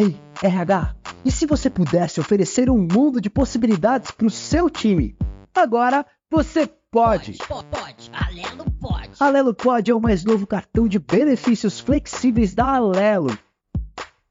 [0.00, 0.94] Ei, RH,
[1.24, 5.16] e se você pudesse oferecer um mundo de possibilidades para o seu time?
[5.52, 7.36] Agora você pode.
[7.48, 8.10] Pode, pode.
[8.12, 9.10] Alelo pode.
[9.18, 13.36] Alelo Pode é o mais novo cartão de benefícios flexíveis da Alelo.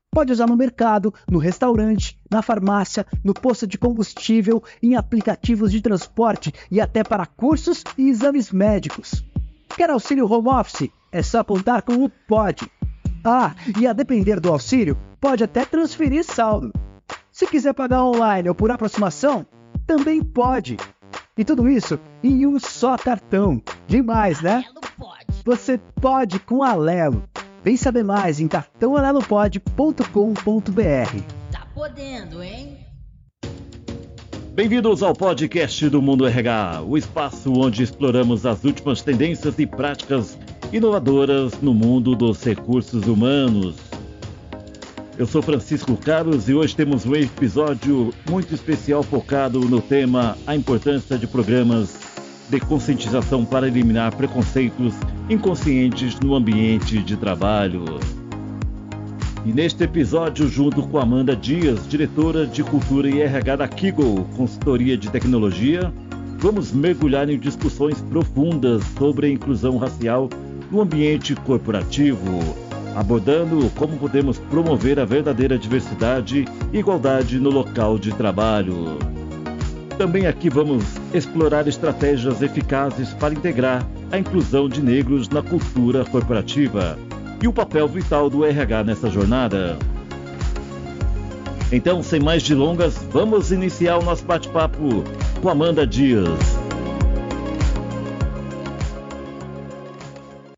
[0.09, 5.81] Pode usar no mercado, no restaurante, na farmácia, no posto de combustível, em aplicativos de
[5.81, 9.21] transporte e até para cursos e exames médicos.
[9.75, 10.89] Quer auxílio home office?
[11.11, 12.71] É só apontar com o POD.
[13.23, 16.71] Ah, e a depender do auxílio, pode até transferir saldo.
[17.31, 19.45] Se quiser pagar online ou por aproximação,
[19.85, 20.77] também pode.
[21.37, 23.61] E tudo isso em um só cartão.
[23.87, 24.63] Demais, né?
[25.45, 27.21] Você pode com Alelo.
[27.63, 31.21] Vem saber mais em cartãoalelopod.com.br.
[31.51, 32.77] Tá podendo, hein?
[34.53, 40.35] Bem-vindos ao podcast do Mundo RH, o espaço onde exploramos as últimas tendências e práticas
[40.71, 43.75] inovadoras no mundo dos recursos humanos.
[45.17, 50.55] Eu sou Francisco Carlos e hoje temos um episódio muito especial focado no tema A
[50.55, 51.97] importância de programas
[52.49, 54.93] de conscientização para eliminar preconceitos
[55.29, 57.85] inconscientes no ambiente de trabalho.
[59.45, 64.97] E neste episódio, junto com Amanda Dias, diretora de Cultura e RH da Kiggle, consultoria
[64.97, 65.91] de tecnologia,
[66.37, 70.29] vamos mergulhar em discussões profundas sobre a inclusão racial
[70.71, 72.39] no ambiente corporativo,
[72.95, 78.97] abordando como podemos promover a verdadeira diversidade e igualdade no local de trabalho.
[79.97, 86.97] Também aqui vamos explorar estratégias eficazes para integrar a inclusão de negros na cultura corporativa
[87.41, 89.77] e o papel vital do RH nessa jornada.
[91.71, 95.03] Então, sem mais delongas, vamos iniciar o nosso bate-papo
[95.41, 96.56] com Amanda Dias.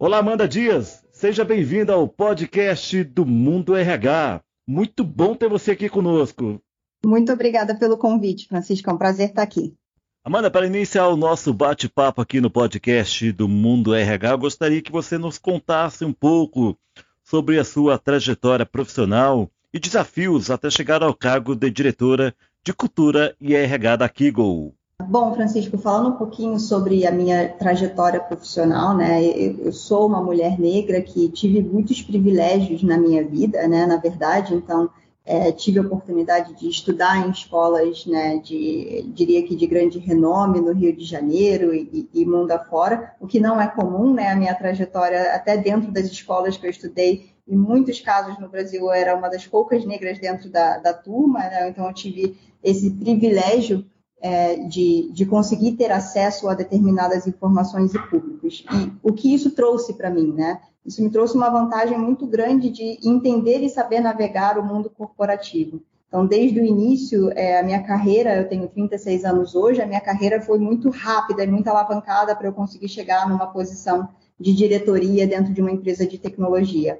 [0.01, 1.03] Olá, Amanda Dias.
[1.11, 4.41] Seja bem-vinda ao podcast do Mundo RH.
[4.65, 6.57] Muito bom ter você aqui conosco.
[7.05, 8.89] Muito obrigada pelo convite, Francisco.
[8.89, 9.75] É um prazer estar aqui.
[10.23, 14.89] Amanda, para iniciar o nosso bate-papo aqui no podcast do Mundo RH, eu gostaria que
[14.89, 16.79] você nos contasse um pouco
[17.21, 23.35] sobre a sua trajetória profissional e desafios até chegar ao cargo de diretora de Cultura
[23.37, 24.78] e RH da Kiggle.
[25.07, 29.23] Bom, Francisco, falando um pouquinho sobre a minha trajetória profissional, né?
[29.23, 33.85] Eu sou uma mulher negra que tive muitos privilégios na minha vida, né?
[33.87, 34.89] Na verdade, então
[35.25, 40.59] é, tive a oportunidade de estudar em escolas, né, de, diria que de grande renome
[40.59, 44.35] no Rio de Janeiro e, e, mundo afora, o que não é comum, né, a
[44.35, 48.91] minha trajetória até dentro das escolas que eu estudei, em muitos casos no Brasil eu
[48.91, 53.85] era uma das poucas negras dentro da, da turma, né, então eu tive esse privilégio
[54.21, 58.65] é, de, de conseguir ter acesso a determinadas informações e públicos.
[58.71, 60.59] E o que isso trouxe para mim, né?
[60.85, 65.81] Isso me trouxe uma vantagem muito grande de entender e saber navegar o mundo corporativo.
[66.07, 70.01] Então, desde o início, é, a minha carreira, eu tenho 36 anos hoje, a minha
[70.01, 74.09] carreira foi muito rápida e muito alavancada para eu conseguir chegar numa posição
[74.39, 76.97] de diretoria dentro de uma empresa de tecnologia.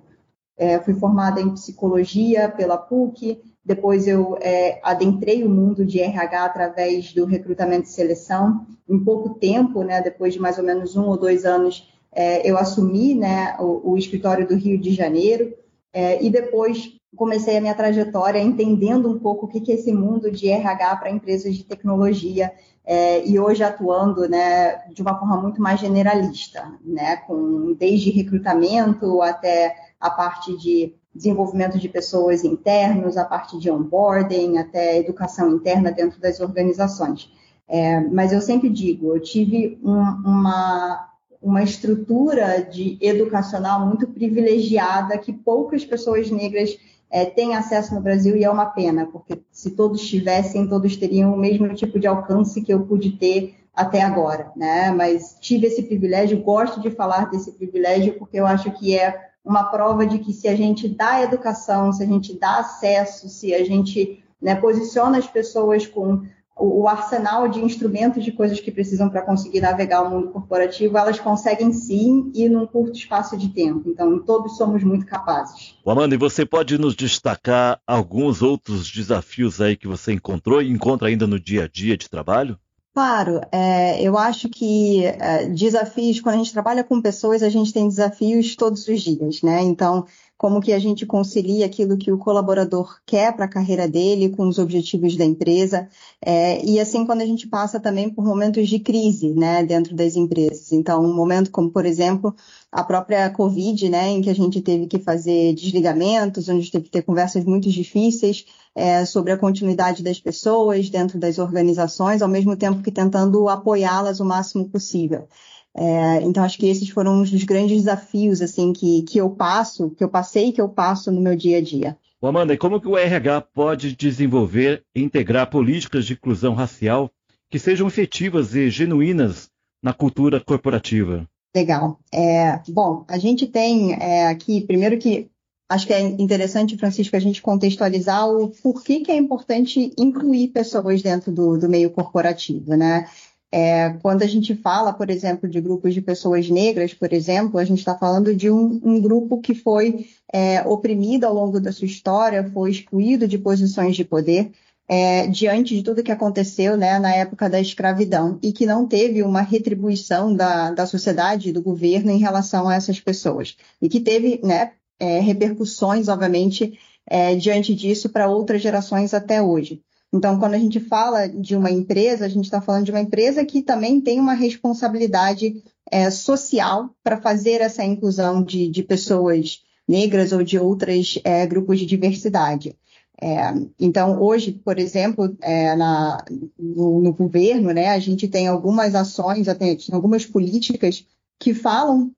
[0.60, 6.44] É, fui formada em psicologia pela PUC, depois eu é, adentrei o mundo de RH
[6.44, 8.66] através do recrutamento e seleção.
[8.90, 12.58] Em pouco tempo, né, depois de mais ou menos um ou dois anos, é, eu
[12.58, 15.54] assumi né, o, o, escritório do Rio de Janeiro
[15.94, 19.94] é, e depois comecei a minha trajetória entendendo um pouco o que, que é esse
[19.94, 22.52] mundo de RH para empresas de tecnologia
[22.86, 29.22] é, e hoje atuando né, de uma forma muito mais generalista, né, com desde recrutamento
[29.22, 35.92] até a parte de desenvolvimento de pessoas internos, a parte de onboarding, até educação interna
[35.92, 37.32] dentro das organizações.
[37.68, 41.10] É, mas eu sempre digo, eu tive um, uma
[41.42, 46.78] uma estrutura de educacional muito privilegiada que poucas pessoas negras
[47.10, 51.34] é, têm acesso no Brasil e é uma pena, porque se todos tivessem, todos teriam
[51.34, 54.92] o mesmo tipo de alcance que eu pude ter até agora, né?
[54.92, 59.64] Mas tive esse privilégio, gosto de falar desse privilégio porque eu acho que é uma
[59.64, 63.66] prova de que se a gente dá educação, se a gente dá acesso, se a
[63.66, 66.22] gente né, posiciona as pessoas com
[66.56, 71.20] o, arsenal de instrumentos de coisas que precisam para conseguir navegar o mundo corporativo, elas
[71.20, 73.90] conseguem sim e num curto espaço de tempo.
[73.90, 75.76] Então, todos somos muito capazes.
[75.84, 81.08] Amanda, e você pode nos destacar alguns outros desafios aí que você encontrou e encontra
[81.08, 82.60] ainda no dia a dia de trabalho?
[82.94, 87.72] Claro, é, eu acho que é, desafios, quando a gente trabalha com pessoas, a gente
[87.72, 89.62] tem desafios todos os dias, né?
[89.62, 90.06] Então,
[90.40, 94.48] como que a gente concilia aquilo que o colaborador quer para a carreira dele com
[94.48, 95.90] os objetivos da empresa,
[96.26, 100.16] é, e assim quando a gente passa também por momentos de crise, né, dentro das
[100.16, 100.72] empresas.
[100.72, 102.34] Então, um momento como, por exemplo,
[102.72, 106.92] a própria Covid, né, em que a gente teve que fazer desligamentos, onde teve que
[106.92, 112.56] ter conversas muito difíceis é, sobre a continuidade das pessoas dentro das organizações, ao mesmo
[112.56, 115.28] tempo que tentando apoiá-las o máximo possível.
[115.76, 119.92] É, então, acho que esses foram um dos grandes desafios assim que, que eu passo,
[119.92, 121.98] que eu passei e que eu passo no meu dia a dia.
[122.22, 127.10] Amanda, e como que o RH pode desenvolver e integrar políticas de inclusão racial
[127.50, 129.50] que sejam efetivas e genuínas
[129.82, 131.26] na cultura corporativa?
[131.56, 131.98] Legal.
[132.14, 135.30] É, bom, a gente tem é, aqui, primeiro que
[135.70, 141.02] acho que é interessante, Francisco, a gente contextualizar o porquê que é importante incluir pessoas
[141.02, 143.08] dentro do, do meio corporativo, né?
[143.52, 147.66] É, quando a gente fala, por exemplo, de grupos de pessoas negras, por exemplo, a
[147.66, 151.88] gente está falando de um, um, grupo que foi é, oprimido ao longo da sua
[151.88, 154.52] história, foi excluído de posições de poder
[154.90, 159.22] é, diante de tudo que aconteceu né, na época da escravidão e que não teve
[159.22, 164.40] uma retribuição da, da sociedade do governo em relação a essas pessoas e que teve
[164.44, 169.82] né, é, repercussões, obviamente, é, diante disso para outras gerações até hoje.
[170.12, 173.46] Então, quando a gente fala de uma empresa, a gente está falando de uma empresa
[173.46, 180.32] que também tem uma responsabilidade é, social para fazer essa inclusão de, de, pessoas negras
[180.32, 182.76] ou de outros é, grupos de diversidade.
[183.22, 186.24] É, então, hoje, por exemplo, é, na,
[186.58, 189.48] no, no, governo, né, a gente tem algumas ações,
[189.92, 191.06] algumas políticas
[191.38, 192.12] que falam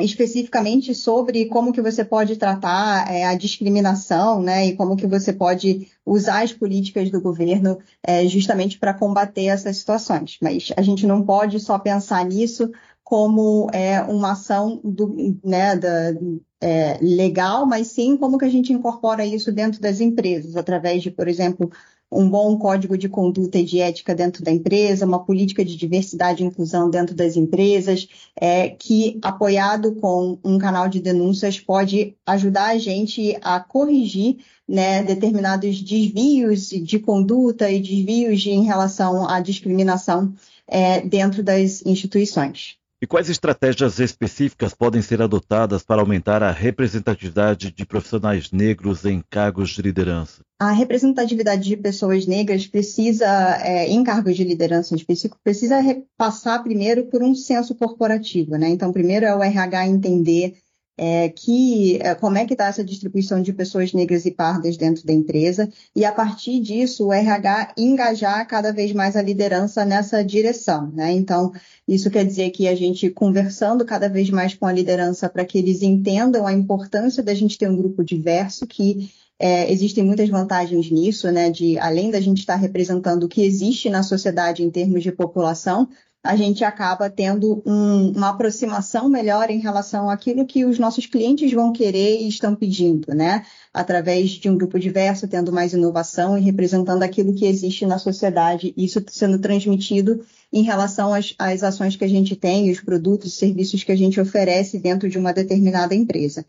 [0.00, 5.32] especificamente sobre como que você pode tratar é, a discriminação, né, e como que você
[5.32, 10.38] pode usar as políticas do governo é, justamente para combater essas situações.
[10.42, 12.70] Mas a gente não pode só pensar nisso
[13.02, 16.12] como é, uma ação do, né, da,
[16.60, 21.10] é, legal, mas sim como que a gente incorpora isso dentro das empresas, através de,
[21.10, 21.70] por exemplo,
[22.10, 26.42] um bom código de conduta e de ética dentro da empresa, uma política de diversidade
[26.42, 32.70] e inclusão dentro das empresas, é, que, apoiado com um canal de denúncias, pode ajudar
[32.70, 39.40] a gente a corrigir né, determinados desvios de conduta e desvios de, em relação à
[39.40, 40.34] discriminação
[40.66, 42.79] é, dentro das instituições.
[43.02, 49.22] E quais estratégias específicas podem ser adotadas para aumentar a representatividade de profissionais negros em
[49.30, 50.42] cargos de liderança?
[50.58, 53.24] A representatividade de pessoas negras precisa,
[53.62, 55.76] é, em cargos de liderança em específico, precisa
[56.18, 58.68] passar primeiro por um senso corporativo, né?
[58.68, 60.58] Então, primeiro é o RH entender
[61.02, 65.06] é, que é, como é que está essa distribuição de pessoas negras e pardas dentro
[65.06, 65.66] da empresa
[65.96, 71.10] e a partir disso o RH engajar cada vez mais a liderança nessa direção, né?
[71.12, 71.52] Então
[71.88, 75.56] isso quer dizer que a gente conversando cada vez mais com a liderança para que
[75.56, 80.90] eles entendam a importância da gente ter um grupo diverso que é, existem muitas vantagens
[80.90, 81.48] nisso, né?
[81.48, 85.88] De além da gente estar representando o que existe na sociedade em termos de população,
[86.22, 91.50] a gente acaba tendo um, uma aproximação melhor em relação àquilo que os nossos clientes
[91.52, 93.44] vão querer e estão pedindo, né?
[93.72, 98.74] Através de um grupo diverso, tendo mais inovação e representando aquilo que existe na sociedade,
[98.76, 100.22] isso sendo transmitido
[100.52, 103.96] em relação às, às ações que a gente tem, os produtos e serviços que a
[103.96, 106.44] gente oferece dentro de uma determinada empresa.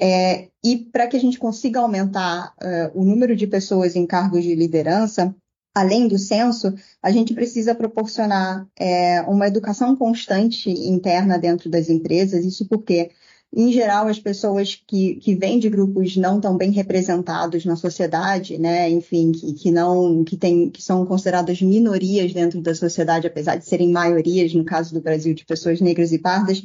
[0.00, 4.42] É, e para que a gente consiga aumentar uh, o número de pessoas em cargos
[4.42, 5.34] de liderança,
[5.74, 12.44] além do censo, a gente precisa proporcionar é, uma educação constante interna dentro das empresas.
[12.44, 13.10] Isso porque,
[13.54, 18.58] em geral, as pessoas que, que vêm de grupos não tão bem representados na sociedade,
[18.58, 23.56] né, enfim, que, que não, que, tem, que são consideradas minorias dentro da sociedade, apesar
[23.56, 26.62] de serem maiorias, no caso do Brasil, de pessoas negras e pardas,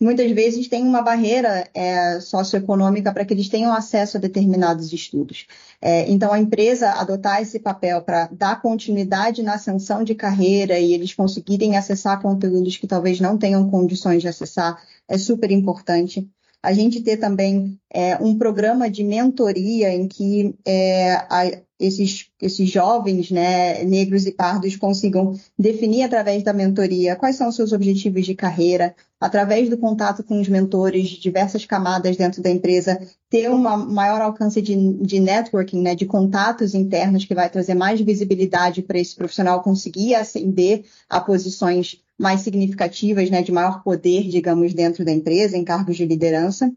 [0.00, 5.46] muitas vezes tem uma barreira é, socioeconômica para que eles tenham acesso a determinados estudos.
[5.80, 10.94] É, então, a empresa adotar esse papel para dar continuidade na ascensão de carreira e
[10.94, 16.28] eles conseguirem acessar conteúdos que talvez não tenham condições de acessar é super importante.
[16.62, 22.68] A gente ter também é, um programa de mentoria em que é, a, esses, esses
[22.68, 28.26] jovens, né, negros e pardos, consigam definir através da mentoria quais são os seus objetivos
[28.26, 33.50] de carreira, através do contato com os mentores de diversas camadas dentro da empresa, ter
[33.50, 38.82] um maior alcance de, de networking, né, de contatos internos, que vai trazer mais visibilidade
[38.82, 45.02] para esse profissional conseguir ascender a posições mais significativas, né, de maior poder, digamos, dentro
[45.02, 46.70] da empresa, em cargos de liderança.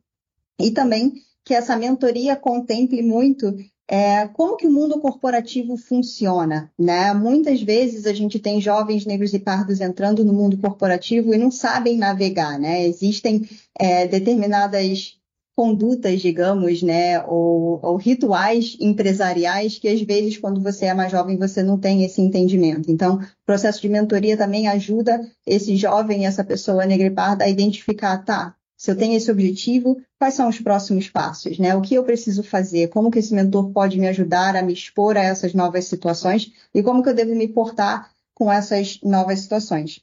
[0.58, 3.54] E também que essa mentoria contemple muito
[3.90, 7.14] é, como que o mundo corporativo funciona, né?
[7.14, 11.52] Muitas vezes a gente tem jovens negros e pardos entrando no mundo corporativo e não
[11.52, 12.86] sabem navegar, né?
[12.86, 13.48] Existem
[13.78, 15.20] é, determinadas
[15.56, 21.38] condutas, digamos, né, ou, ou, rituais empresariais que às vezes quando você é mais jovem
[21.38, 22.90] você não tem esse entendimento.
[22.90, 27.50] Então, o processo de mentoria também ajuda esse jovem, essa pessoa negra e parda a
[27.50, 31.74] identificar, tá, se eu tenho esse objetivo, quais são os próximos passos, né?
[31.74, 32.90] O que eu preciso fazer?
[32.90, 36.84] Como que esse mentor pode me ajudar a me expor a essas novas situações e
[36.84, 40.02] como que eu devo me portar com essas novas situações?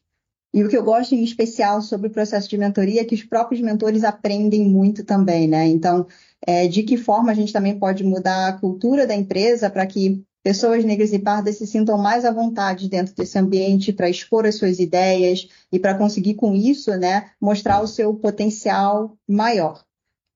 [0.54, 3.22] E o que eu gosto em especial sobre o processo de mentoria é que os
[3.22, 5.68] próprios mentores aprendem muito também, né?
[5.68, 6.06] Então,
[6.46, 10.24] é, de que forma a gente também pode mudar a cultura da empresa para que
[10.42, 14.56] pessoas negras e pardas se sintam mais à vontade dentro desse ambiente para expor as
[14.56, 19.84] suas ideias e para conseguir com isso, né, mostrar o seu potencial maior.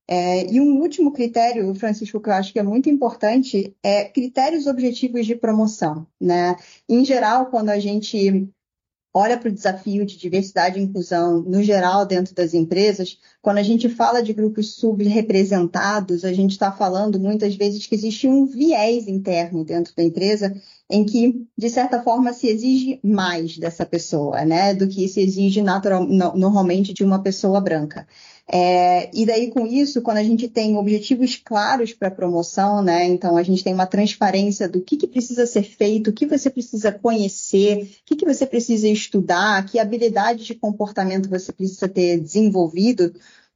[0.06, 4.66] É, e um último critério, Francisco, que eu acho que é muito importante, é critérios
[4.66, 6.06] objetivos de promoção.
[6.20, 6.56] Né?
[6.87, 8.46] Em geral, quando a gente
[9.16, 13.62] olha para o desafio de diversidade e inclusão no geral dentro das empresas, quando a
[13.62, 19.06] gente fala de grupos subrepresentados, a gente está falando muitas vezes que existe um viés
[19.06, 20.52] interno dentro da empresa
[20.90, 25.62] em que, de certa forma, se exige mais dessa pessoa, né, do que se exige
[25.62, 28.06] natural, normalmente de uma pessoa branca.
[28.47, 33.07] É, e daí, com isso, quando a gente tem objetivos claros para a promoção, né?
[33.07, 36.51] Então, a gente tem uma transparência do que, que precisa ser feito, o que você
[36.51, 42.21] precisa conhecer, o que, que você precisa estudar, que habilidade de comportamento você precisa ter
[42.21, 43.15] desenvolvido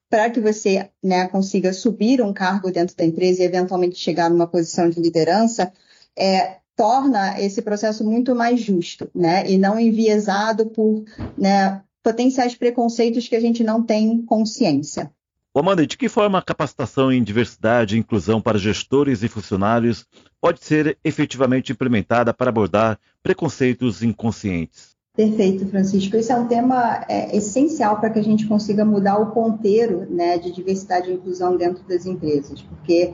[0.08, 4.46] para que você né, consiga subir um cargo dentro da empresa e eventualmente chegar numa
[4.46, 5.70] posição de liderança,
[6.16, 9.50] é, torna esse processo muito mais justo, né?
[9.50, 11.04] E não enviesado por
[11.36, 15.10] né, potenciais preconceitos que a gente não tem consciência.
[15.54, 20.06] Amanda, de que forma a capacitação em diversidade e inclusão para gestores e funcionários
[20.40, 24.96] pode ser efetivamente implementada para abordar preconceitos inconscientes?
[25.14, 26.16] Perfeito, Francisco.
[26.16, 30.38] Esse é um tema é, essencial para que a gente consiga mudar o ponteiro né,
[30.38, 33.12] de diversidade e inclusão dentro das empresas, porque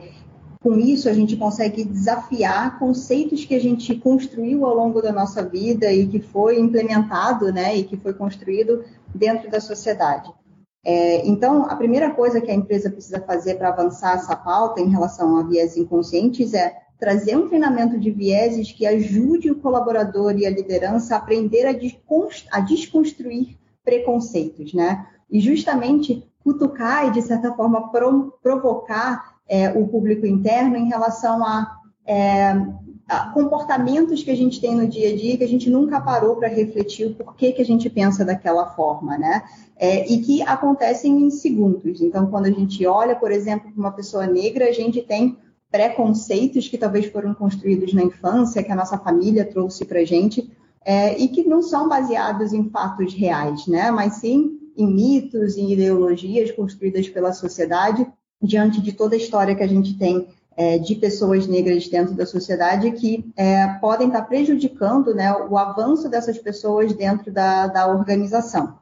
[0.65, 5.47] com isso, a gente consegue desafiar conceitos que a gente construiu ao longo da nossa
[5.47, 10.33] vida e que foi implementado, né, e que foi construído dentro da sociedade.
[10.83, 14.89] É, então, a primeira coisa que a empresa precisa fazer para avançar essa pauta em
[14.89, 20.47] relação a viés inconscientes é trazer um treinamento de vieses que ajude o colaborador e
[20.47, 25.05] a liderança a aprender a, desconstruir preconceitos, né?
[25.29, 27.91] E justamente cutucar e, de certa forma,
[28.41, 32.55] provocar é, o público interno em relação a, é,
[33.07, 36.35] a, comportamentos que a gente tem no dia a dia que a gente nunca parou
[36.35, 39.43] para refletir o porquê que a gente pensa daquela forma, né?
[39.77, 42.01] É, e que acontecem em segundos.
[42.01, 45.37] Então, quando a gente olha, por exemplo, para uma pessoa negra, a gente tem
[45.69, 50.49] preconceitos que talvez foram construídos na infância, que a nossa família trouxe para a gente,
[50.85, 53.91] é, e que não são baseados em fatos reais, né?
[53.91, 58.05] Mas sim em mitos e ideologias construídas pela sociedade
[58.41, 60.27] diante de toda a história que a gente tem
[60.57, 66.09] é, de pessoas negras dentro da sociedade que é, podem estar prejudicando né, o avanço
[66.09, 68.77] dessas pessoas dentro da, da organização.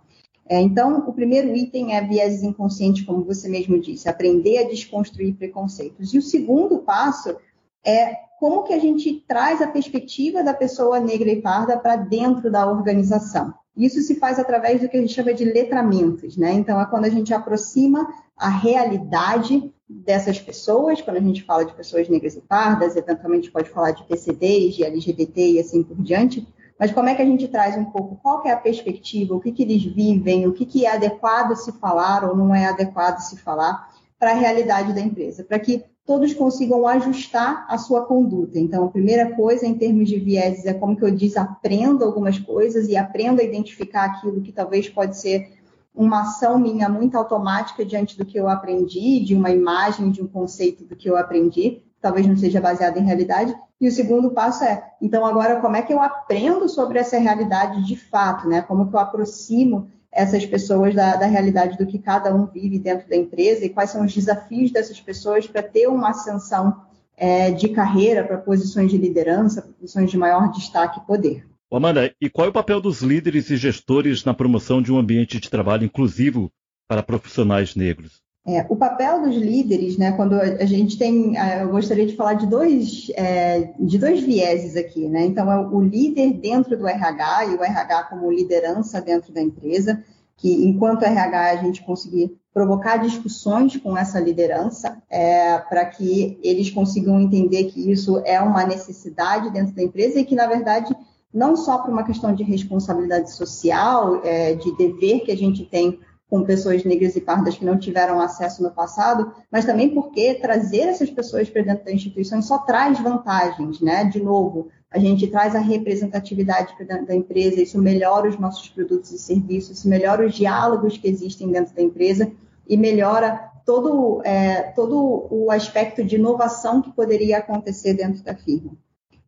[0.48, 5.36] É, então, o primeiro item é viés inconsciente, como você mesmo disse, aprender a desconstruir
[5.36, 6.14] preconceitos.
[6.14, 7.38] E o segundo passo
[7.84, 12.52] é como que a gente traz a perspectiva da pessoa negra e parda para dentro
[12.52, 13.54] da organização.
[13.76, 16.52] Isso se faz através do que a gente chama de letramentos, né?
[16.54, 18.08] Então, é quando a gente aproxima
[18.38, 23.70] a realidade dessas pessoas, quando a gente fala de pessoas negras e pardas, eventualmente pode
[23.70, 26.48] falar de PCDs, de LGBT e assim por diante,
[26.80, 29.52] mas como é que a gente traz um pouco qual é a perspectiva, o que,
[29.52, 33.38] que eles vivem, o que, que é adequado se falar ou não é adequado se
[33.38, 38.60] falar para a realidade da empresa, para que todos consigam ajustar a sua conduta.
[38.60, 42.90] Então, a primeira coisa em termos de vieses é como que eu desaprendo algumas coisas
[42.90, 45.63] e aprendo a identificar aquilo que talvez pode ser
[45.96, 50.28] uma ação minha muito automática diante do que eu aprendi, de uma imagem, de um
[50.28, 53.56] conceito do que eu aprendi, talvez não seja baseado em realidade.
[53.80, 57.86] E o segundo passo é, então agora como é que eu aprendo sobre essa realidade
[57.86, 58.62] de fato, né?
[58.62, 63.10] Como que eu aproximo essas pessoas da, da realidade do que cada um vive dentro
[63.10, 66.82] da empresa e quais são os desafios dessas pessoas para ter uma ascensão
[67.18, 71.46] é, de carreira para posições de liderança, posições de maior destaque e poder.
[71.78, 75.40] Amanda, e qual é o papel dos líderes e gestores na promoção de um ambiente
[75.40, 76.52] de trabalho inclusivo
[76.88, 78.22] para profissionais negros?
[78.46, 82.46] É, o papel dos líderes, né, quando a gente tem, eu gostaria de falar de
[82.46, 85.26] dois, é, de dois vieses aqui, né?
[85.26, 90.04] Então, é o líder dentro do RH e o RH como liderança dentro da empresa,
[90.36, 96.70] que enquanto RH a gente conseguir provocar discussões com essa liderança é, para que eles
[96.70, 100.94] consigam entender que isso é uma necessidade dentro da empresa e que, na verdade,
[101.34, 106.00] não só por uma questão de responsabilidade social, é, de dever que a gente tem
[106.30, 110.82] com pessoas negras e pardas que não tiveram acesso no passado, mas também porque trazer
[110.82, 114.04] essas pessoas para dentro da instituição só traz vantagens, né?
[114.06, 118.68] De novo, a gente traz a representatividade para dentro da empresa, isso melhora os nossos
[118.70, 122.32] produtos e serviços, isso melhora os diálogos que existem dentro da empresa
[122.68, 128.72] e melhora todo, é, todo o aspecto de inovação que poderia acontecer dentro da firma.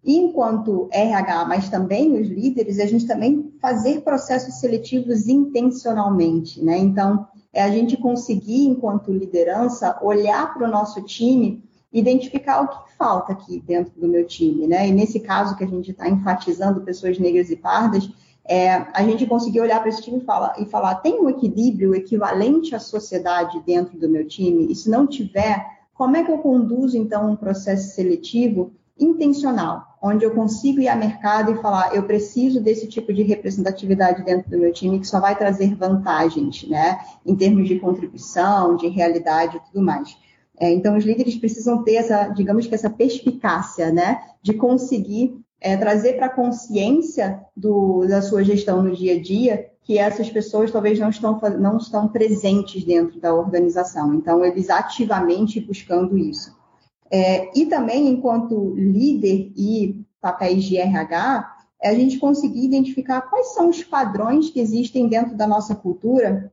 [0.05, 6.77] Enquanto RH, mas também os líderes, a gente também fazer processos seletivos intencionalmente, né?
[6.77, 12.93] Então, é a gente conseguir, enquanto liderança, olhar para o nosso time, identificar o que
[12.97, 14.87] falta aqui dentro do meu time, né?
[14.87, 18.07] E nesse caso que a gente está enfatizando pessoas negras e pardas,
[18.47, 21.95] é, a gente conseguir olhar para esse time e falar, e falar, tem um equilíbrio
[21.95, 24.71] equivalente à sociedade dentro do meu time?
[24.71, 30.23] E se não tiver, como é que eu conduzo, então, um processo seletivo intencional, onde
[30.23, 34.57] eu consigo ir ao mercado e falar, eu preciso desse tipo de representatividade dentro do
[34.57, 39.59] meu time que só vai trazer vantagens, né, em termos de contribuição, de realidade e
[39.59, 40.17] tudo mais.
[40.57, 45.75] É, então, os líderes precisam ter essa, digamos que essa perspicácia, né, de conseguir é,
[45.75, 50.71] trazer para a consciência do, da sua gestão no dia a dia que essas pessoas
[50.71, 54.13] talvez não estão, não estão presentes dentro da organização.
[54.15, 56.55] Então, eles ativamente buscando isso.
[57.11, 63.53] É, e também, enquanto líder e papéis de RH, é a gente conseguir identificar quais
[63.53, 66.51] são os padrões que existem dentro da nossa cultura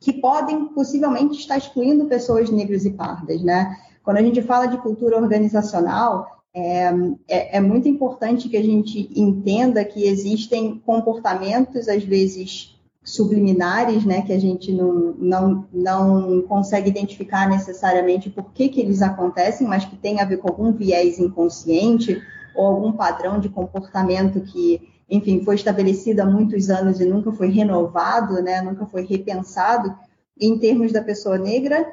[0.00, 3.76] que podem possivelmente estar excluindo pessoas negras e pardas, né?
[4.02, 6.90] Quando a gente fala de cultura organizacional, é,
[7.28, 12.79] é, é, muito importante que a gente entenda que existem comportamentos, às vezes,
[13.12, 19.02] subliminares, né, que a gente não, não, não consegue identificar necessariamente por que, que eles
[19.02, 22.20] acontecem, mas que tem a ver com algum viés inconsciente
[22.54, 27.50] ou algum padrão de comportamento que, enfim, foi estabelecido há muitos anos e nunca foi
[27.50, 29.94] renovado, né, nunca foi repensado
[30.40, 31.86] em termos da pessoa negra,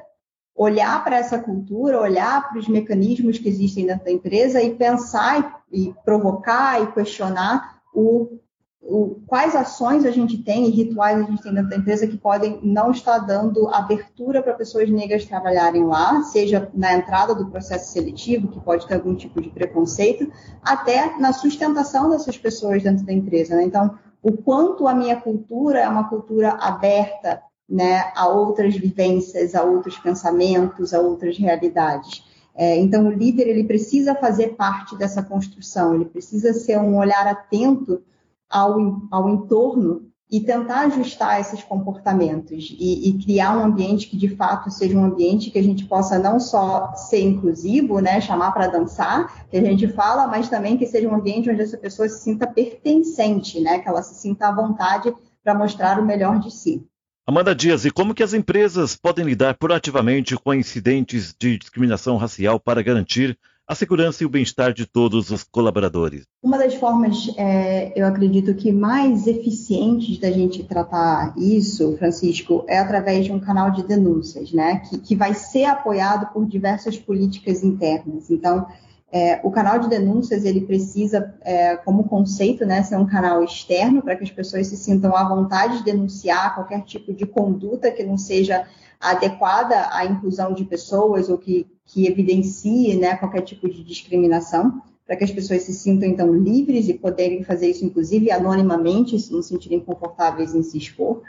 [0.55, 5.61] olhar para essa cultura, olhar para os mecanismos que existem dentro da empresa e pensar
[5.71, 8.39] e, e provocar e questionar o
[8.81, 12.17] o, quais ações a gente tem e rituais a gente tem dentro da empresa que
[12.17, 17.91] podem não estar dando abertura para pessoas negras trabalharem lá, seja na entrada do processo
[17.91, 20.31] seletivo, que pode ter algum tipo de preconceito,
[20.63, 23.55] até na sustentação dessas pessoas dentro da empresa.
[23.55, 23.63] Né?
[23.63, 29.63] Então, o quanto a minha cultura é uma cultura aberta né, a outras vivências, a
[29.63, 32.23] outros pensamentos, a outras realidades.
[32.55, 37.27] É, então, o líder ele precisa fazer parte dessa construção, ele precisa ser um olhar
[37.27, 38.01] atento
[38.49, 44.27] ao, ao entorno e tentar ajustar esses comportamentos e, e, criar um ambiente que de
[44.35, 48.67] fato seja um ambiente que a gente possa não só ser inclusivo, né, chamar para
[48.67, 52.21] dançar, que a gente fala, mas também que seja um ambiente onde essa pessoa se
[52.23, 56.85] sinta pertencente, né, que ela se sinta à vontade para mostrar o melhor de si.
[57.25, 62.59] Amanda Dias, e como que as empresas podem lidar proativamente com incidentes de discriminação racial
[62.59, 66.23] para garantir a segurança e o bem-estar de todos os colaboradores?
[66.41, 72.79] Uma das formas, é, eu acredito que mais eficientes da gente tratar isso, Francisco, é
[72.79, 74.79] através de um canal de denúncias, né?
[74.79, 78.31] Que, que vai ser apoiado por diversas políticas internas.
[78.31, 78.65] Então,
[79.11, 84.01] é, o canal de denúncias ele precisa, é, como conceito, né, ser um canal externo
[84.01, 88.03] para que as pessoas se sintam à vontade de denunciar qualquer tipo de conduta que
[88.03, 88.65] não seja
[88.99, 95.15] adequada à inclusão de pessoas ou que, que evidencie né, qualquer tipo de discriminação, para
[95.15, 99.41] que as pessoas se sintam, então, livres e poderem fazer isso, inclusive, anonimamente, se não
[99.41, 101.21] se sentirem confortáveis em se expor,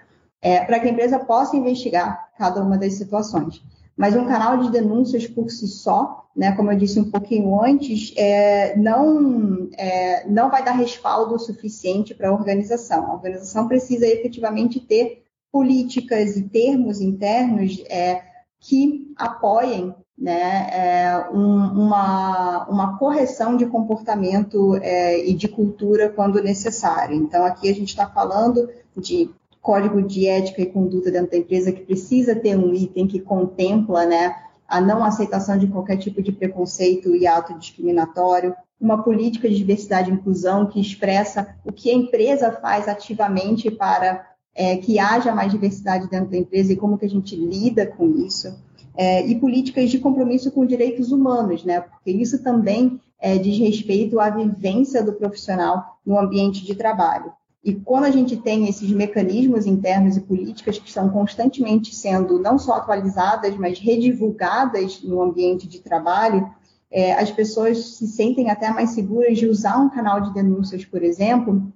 [0.42, 3.62] é, para que a empresa possa investigar cada uma das situações.
[3.96, 8.12] Mas um canal de denúncias por si só, né, como eu disse um pouquinho antes,
[8.16, 13.06] é, não, é, não vai dar respaldo suficiente para a organização.
[13.06, 18.22] A organização precisa efetivamente ter políticas e termos internos é,
[18.60, 26.42] que apoiem né, é, um, uma, uma correção de comportamento é, e de cultura quando
[26.42, 27.14] necessário.
[27.14, 29.30] Então, aqui a gente está falando de
[29.60, 34.06] código de ética e conduta dentro da empresa que precisa ter um item que contempla
[34.06, 34.34] né,
[34.66, 40.10] a não aceitação de qualquer tipo de preconceito e ato discriminatório, uma política de diversidade
[40.10, 44.26] e inclusão que expressa o que a empresa faz ativamente para
[44.58, 48.08] é, que haja mais diversidade dentro da empresa e como que a gente lida com
[48.16, 48.52] isso.
[48.96, 51.80] É, e políticas de compromisso com direitos humanos, né?
[51.80, 57.32] Porque isso também é, diz respeito à vivência do profissional no ambiente de trabalho.
[57.62, 62.58] E quando a gente tem esses mecanismos internos e políticas que estão constantemente sendo não
[62.58, 66.50] só atualizadas, mas redivulgadas no ambiente de trabalho,
[66.90, 71.04] é, as pessoas se sentem até mais seguras de usar um canal de denúncias, por
[71.04, 71.72] exemplo,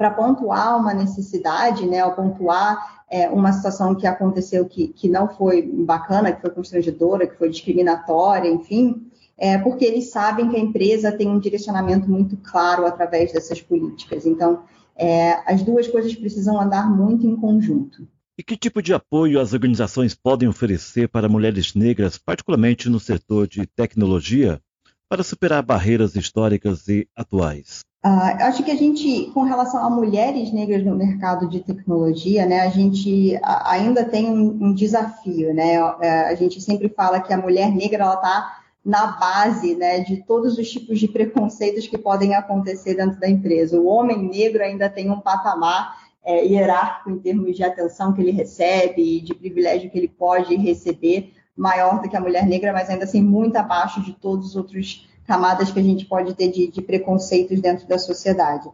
[0.00, 5.28] para pontuar uma necessidade, né, ou pontuar é, uma situação que aconteceu que, que não
[5.28, 10.58] foi bacana, que foi constrangedora, que foi discriminatória, enfim, é, porque eles sabem que a
[10.58, 14.24] empresa tem um direcionamento muito claro através dessas políticas.
[14.24, 14.62] Então,
[14.96, 18.08] é, as duas coisas precisam andar muito em conjunto.
[18.38, 23.46] E que tipo de apoio as organizações podem oferecer para mulheres negras, particularmente no setor
[23.46, 24.62] de tecnologia,
[25.10, 27.80] para superar barreiras históricas e atuais?
[28.06, 32.60] Uh, acho que a gente, com relação a mulheres negras no mercado de tecnologia, né,
[32.60, 35.74] a gente ainda tem um, um desafio, né?
[36.00, 40.24] É, a gente sempre fala que a mulher negra ela está na base, né, de
[40.24, 43.78] todos os tipos de preconceitos que podem acontecer dentro da empresa.
[43.78, 45.94] O homem negro ainda tem um patamar
[46.24, 51.34] é, hierárquico em termos de atenção que ele recebe, de privilégio que ele pode receber,
[51.60, 55.06] maior do que a mulher negra, mas ainda assim muito abaixo de todos os outros
[55.26, 58.66] camadas que a gente pode ter de, de preconceitos dentro da sociedade.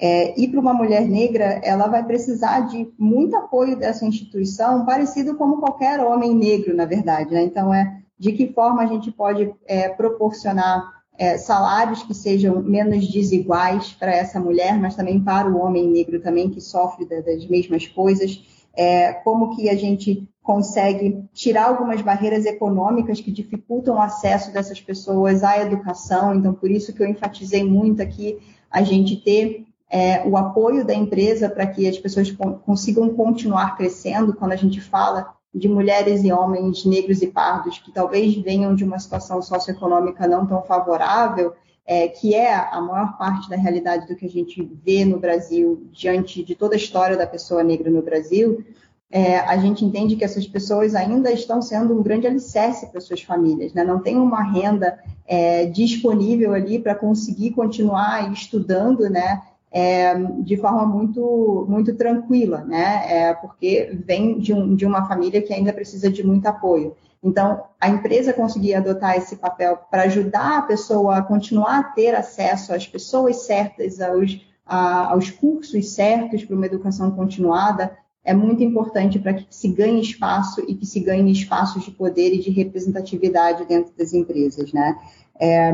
[0.00, 5.34] É, e para uma mulher negra, ela vai precisar de muito apoio dessa instituição, parecido
[5.34, 7.32] como qualquer homem negro, na verdade.
[7.32, 7.42] Né?
[7.42, 13.08] Então, é de que forma a gente pode é, proporcionar é, salários que sejam menos
[13.08, 17.88] desiguais para essa mulher, mas também para o homem negro também que sofre das mesmas
[17.88, 18.40] coisas.
[18.80, 24.80] É, como que a gente consegue tirar algumas barreiras econômicas que dificultam o acesso dessas
[24.80, 26.34] pessoas à educação.
[26.34, 28.38] Então, por isso que eu enfatizei muito aqui
[28.70, 32.30] a gente ter é, o apoio da empresa para que as pessoas
[32.64, 34.32] consigam continuar crescendo.
[34.32, 38.84] Quando a gente fala de mulheres e homens negros e pardos que talvez venham de
[38.84, 41.52] uma situação socioeconômica não tão favorável,
[41.88, 45.88] é, que é a maior parte da realidade do que a gente vê no Brasil
[45.90, 48.62] diante de toda a história da pessoa negra no Brasil,
[49.10, 53.22] é, a gente entende que essas pessoas ainda estão sendo um grande alicerce para suas
[53.22, 53.82] famílias, né?
[53.82, 59.40] não tem uma renda é, disponível ali para conseguir continuar estudando, né?
[59.70, 63.04] É, de forma muito, muito tranquila, né?
[63.06, 66.96] É, porque vem de, um, de uma família que ainda precisa de muito apoio.
[67.22, 72.14] Então, a empresa conseguir adotar esse papel para ajudar a pessoa a continuar a ter
[72.14, 78.62] acesso às pessoas certas, aos, a, aos cursos certos para uma educação continuada, é muito
[78.62, 82.50] importante para que se ganhe espaço e que se ganhe espaços de poder e de
[82.50, 84.96] representatividade dentro das empresas, né?
[85.40, 85.72] É,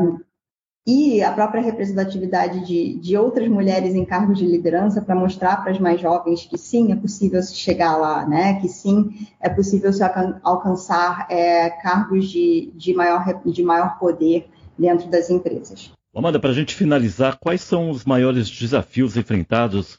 [0.87, 5.73] e a própria representatividade de, de outras mulheres em cargos de liderança para mostrar para
[5.73, 8.61] as mais jovens que sim, é possível se chegar lá, né?
[8.61, 10.03] Que sim, é possível se
[10.42, 14.47] alcançar é, cargos de, de, maior, de maior poder
[14.79, 15.90] dentro das empresas.
[16.14, 19.99] Amanda, para a gente finalizar, quais são os maiores desafios enfrentados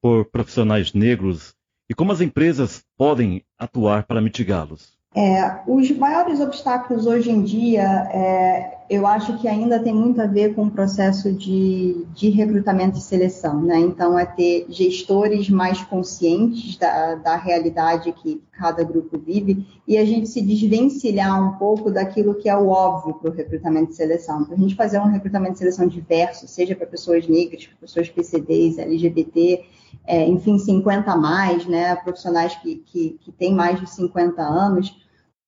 [0.00, 1.54] por profissionais negros
[1.90, 4.96] e como as empresas podem atuar para mitigá-los?
[5.14, 10.26] É, os maiores obstáculos hoje em dia, é, eu acho que ainda tem muito a
[10.26, 13.78] ver com o processo de, de recrutamento e seleção, né?
[13.78, 20.04] Então, é ter gestores mais conscientes da, da realidade que cada grupo vive e a
[20.04, 24.44] gente se desvencilhar um pouco daquilo que é o óbvio para o recrutamento e seleção.
[24.44, 28.08] Para a gente fazer um recrutamento e seleção diverso, seja para pessoas negras, para pessoas
[28.08, 29.62] PCDs, LGBT,
[30.06, 31.94] é, enfim, 50 a mais, né?
[31.96, 35.01] Profissionais que, que, que têm mais de 50 anos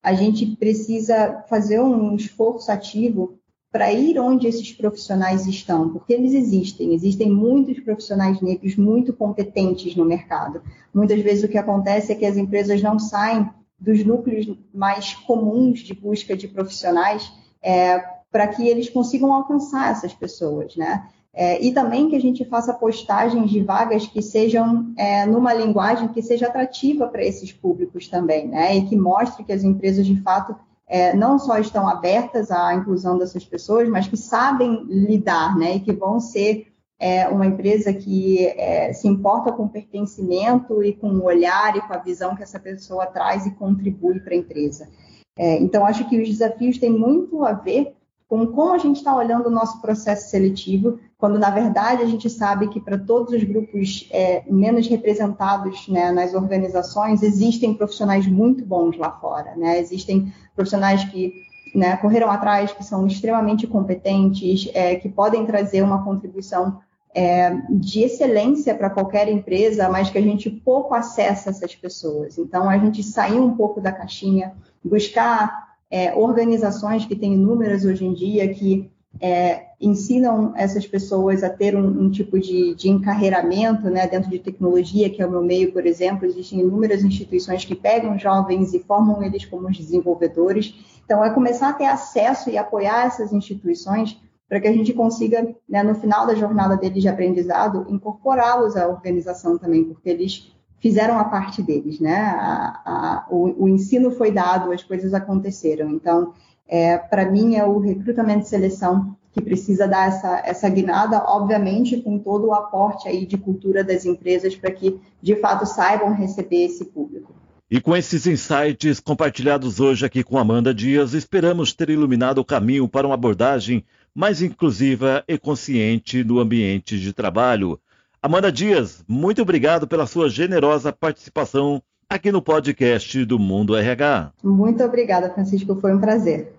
[0.05, 3.39] a gente precisa fazer um esforço ativo
[3.73, 6.95] para ir onde esses profissionais estão, porque eles existem.
[6.95, 10.63] Existem muitos profissionais negros muito competentes no mercado.
[10.93, 13.49] Muitas vezes o que acontece é que as empresas não saem
[13.81, 17.99] dos núcleos mais comuns de busca de profissionais é,
[18.31, 21.09] para que eles consigam alcançar essas pessoas, né?
[21.37, 26.07] É, e também que a gente faça postagens de vagas que sejam é, numa linguagem
[26.09, 28.77] que seja atrativa para esses públicos também, né?
[28.77, 30.55] E que mostre que as empresas, de fato,
[30.87, 35.77] é, não só estão abertas à inclusão dessas pessoas, mas que sabem lidar, né?
[35.77, 36.69] E que vão ser
[37.01, 41.81] é, uma empresa que é, se importa com o pertencimento e com o olhar e
[41.81, 44.89] com a visão que essa pessoa traz e contribui para a empresa.
[45.37, 47.93] É, então, acho que os desafios têm muito a ver
[48.29, 52.29] com como a gente está olhando o nosso processo seletivo, quando na verdade a gente
[52.29, 58.63] sabe que para todos os grupos é, menos representados né, nas organizações existem profissionais muito
[58.63, 59.81] bons lá fora, né?
[59.81, 61.33] Existem profissionais que
[61.75, 66.81] né, correram atrás, que são extremamente competentes, é, que podem trazer uma contribuição
[67.15, 72.37] é, de excelência para qualquer empresa, mas que a gente pouco acessa essas pessoas.
[72.37, 74.53] Então, a gente sair um pouco da caixinha,
[74.85, 81.51] buscar é, organizações que têm inúmeras hoje em dia que é, ensinam essas pessoas a
[81.51, 85.43] ter um, um tipo de, de, encarreiramento né, dentro de tecnologia, que é o meu
[85.43, 86.27] meio, por exemplo.
[86.27, 90.75] Existem inúmeras instituições que pegam jovens e formam eles como desenvolvedores.
[91.05, 95.55] Então, é começar a ter acesso e apoiar essas instituições para que a gente consiga,
[95.69, 101.19] né, no final da jornada deles de aprendizado, incorporá-los à organização também, porque eles fizeram
[101.19, 102.15] a parte deles, né?
[102.15, 105.91] A, a, o, o, ensino foi dado, as coisas aconteceram.
[105.91, 106.35] Então,
[106.69, 111.97] é, para mim, é o recrutamento e seleção que precisa dar essa, essa guinada, obviamente
[112.01, 116.67] com todo o aporte aí de cultura das empresas para que, de fato, saibam receber
[116.67, 117.35] esse público.
[117.69, 122.89] E com esses insights compartilhados hoje aqui com Amanda Dias, esperamos ter iluminado o caminho
[122.89, 127.81] para uma abordagem mais inclusiva e consciente no ambiente de trabalho.
[128.23, 131.83] Amanda Dias, muito obrigado pela sua generosa participação
[132.15, 134.31] aqui no podcast do Mundo RH.
[134.41, 136.55] Muito obrigada, Francisco, foi um prazer.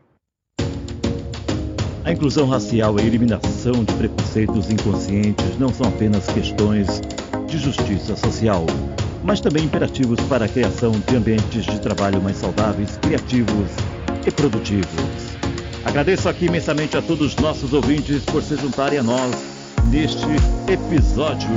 [2.03, 6.99] A inclusão racial e a eliminação de preconceitos inconscientes não são apenas questões
[7.47, 8.65] de justiça social,
[9.23, 13.71] mas também imperativos para a criação de ambientes de trabalho mais saudáveis, criativos
[14.27, 15.37] e produtivos.
[15.85, 19.33] Agradeço aqui imensamente a todos os nossos ouvintes por se juntarem a nós
[19.89, 20.27] neste
[20.69, 21.49] episódio.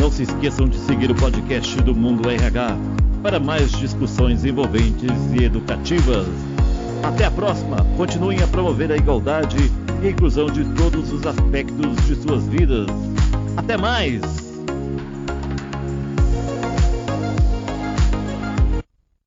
[0.00, 2.76] Não se esqueçam de seguir o podcast do Mundo RH
[3.22, 6.28] para mais discussões envolventes e educativas.
[7.02, 7.78] Até a próxima.
[7.96, 9.56] Continuem a promover a igualdade
[10.02, 12.86] e a inclusão de todos os aspectos de suas vidas.
[13.56, 14.35] Até mais!